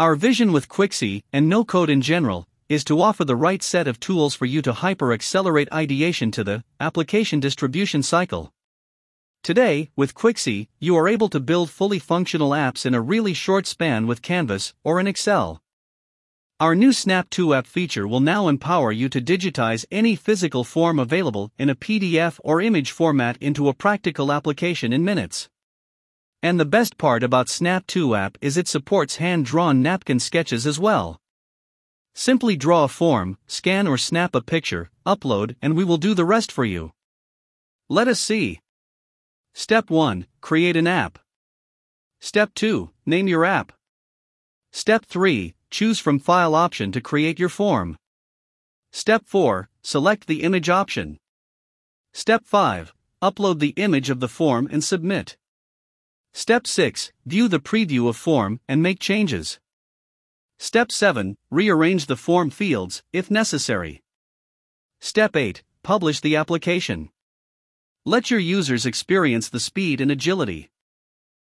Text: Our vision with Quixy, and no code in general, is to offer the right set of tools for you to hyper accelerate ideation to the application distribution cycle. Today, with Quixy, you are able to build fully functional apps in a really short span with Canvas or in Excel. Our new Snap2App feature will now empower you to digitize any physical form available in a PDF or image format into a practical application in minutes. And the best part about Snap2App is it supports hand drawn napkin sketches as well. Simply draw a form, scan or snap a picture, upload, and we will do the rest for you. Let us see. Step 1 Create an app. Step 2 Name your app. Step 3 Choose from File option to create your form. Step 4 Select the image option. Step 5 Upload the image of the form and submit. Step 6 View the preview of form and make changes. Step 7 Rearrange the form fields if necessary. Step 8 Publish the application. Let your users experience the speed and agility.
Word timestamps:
Our 0.00 0.14
vision 0.14 0.52
with 0.52 0.68
Quixy, 0.68 1.24
and 1.32 1.48
no 1.48 1.64
code 1.64 1.90
in 1.90 2.02
general, 2.02 2.46
is 2.68 2.84
to 2.84 3.02
offer 3.02 3.24
the 3.24 3.34
right 3.34 3.60
set 3.60 3.88
of 3.88 3.98
tools 3.98 4.32
for 4.32 4.46
you 4.46 4.62
to 4.62 4.72
hyper 4.72 5.12
accelerate 5.12 5.72
ideation 5.72 6.30
to 6.30 6.44
the 6.44 6.62
application 6.78 7.40
distribution 7.40 8.04
cycle. 8.04 8.52
Today, 9.42 9.90
with 9.96 10.14
Quixy, 10.14 10.68
you 10.78 10.94
are 10.96 11.08
able 11.08 11.28
to 11.30 11.40
build 11.40 11.68
fully 11.68 11.98
functional 11.98 12.50
apps 12.50 12.86
in 12.86 12.94
a 12.94 13.00
really 13.00 13.34
short 13.34 13.66
span 13.66 14.06
with 14.06 14.22
Canvas 14.22 14.72
or 14.84 15.00
in 15.00 15.08
Excel. 15.08 15.60
Our 16.60 16.76
new 16.76 16.90
Snap2App 16.90 17.66
feature 17.66 18.06
will 18.06 18.20
now 18.20 18.46
empower 18.46 18.92
you 18.92 19.08
to 19.08 19.20
digitize 19.20 19.84
any 19.90 20.14
physical 20.14 20.62
form 20.62 21.00
available 21.00 21.50
in 21.58 21.68
a 21.68 21.74
PDF 21.74 22.38
or 22.44 22.60
image 22.60 22.92
format 22.92 23.36
into 23.38 23.68
a 23.68 23.74
practical 23.74 24.30
application 24.30 24.92
in 24.92 25.04
minutes. 25.04 25.48
And 26.42 26.60
the 26.60 26.64
best 26.64 26.98
part 26.98 27.24
about 27.24 27.48
Snap2App 27.48 28.36
is 28.40 28.56
it 28.56 28.68
supports 28.68 29.16
hand 29.16 29.44
drawn 29.44 29.82
napkin 29.82 30.20
sketches 30.20 30.66
as 30.66 30.78
well. 30.78 31.20
Simply 32.14 32.56
draw 32.56 32.84
a 32.84 32.88
form, 32.88 33.38
scan 33.46 33.88
or 33.88 33.96
snap 33.96 34.34
a 34.34 34.40
picture, 34.40 34.90
upload, 35.06 35.56
and 35.62 35.76
we 35.76 35.84
will 35.84 35.96
do 35.96 36.14
the 36.14 36.24
rest 36.24 36.52
for 36.52 36.64
you. 36.64 36.92
Let 37.88 38.06
us 38.06 38.20
see. 38.20 38.60
Step 39.54 39.90
1 39.90 40.26
Create 40.40 40.76
an 40.76 40.86
app. 40.86 41.18
Step 42.20 42.54
2 42.54 42.90
Name 43.06 43.26
your 43.26 43.44
app. 43.44 43.72
Step 44.70 45.04
3 45.06 45.54
Choose 45.70 45.98
from 45.98 46.18
File 46.20 46.54
option 46.54 46.92
to 46.92 47.00
create 47.00 47.38
your 47.38 47.48
form. 47.48 47.96
Step 48.92 49.22
4 49.24 49.70
Select 49.82 50.26
the 50.26 50.42
image 50.42 50.68
option. 50.68 51.18
Step 52.12 52.44
5 52.44 52.92
Upload 53.22 53.58
the 53.58 53.70
image 53.70 54.10
of 54.10 54.20
the 54.20 54.28
form 54.28 54.68
and 54.70 54.84
submit. 54.84 55.36
Step 56.38 56.68
6 56.68 57.10
View 57.26 57.48
the 57.48 57.58
preview 57.58 58.08
of 58.08 58.16
form 58.16 58.60
and 58.68 58.80
make 58.80 59.00
changes. 59.00 59.58
Step 60.56 60.92
7 60.92 61.36
Rearrange 61.50 62.06
the 62.06 62.14
form 62.14 62.48
fields 62.48 63.02
if 63.12 63.28
necessary. 63.28 64.04
Step 65.00 65.34
8 65.34 65.64
Publish 65.82 66.20
the 66.20 66.36
application. 66.36 67.10
Let 68.04 68.30
your 68.30 68.38
users 68.38 68.86
experience 68.86 69.48
the 69.48 69.58
speed 69.58 70.00
and 70.00 70.12
agility. 70.12 70.70